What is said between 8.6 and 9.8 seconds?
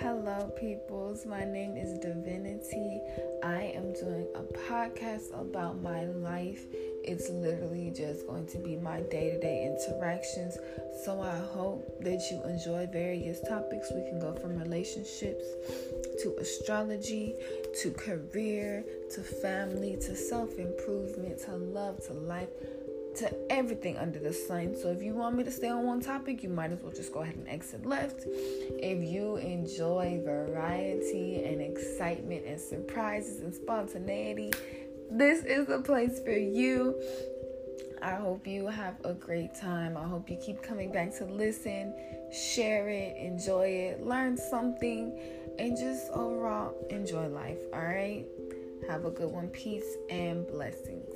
my day to day